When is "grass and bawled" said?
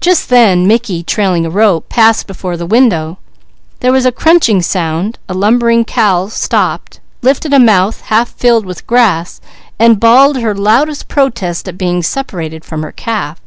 8.88-10.38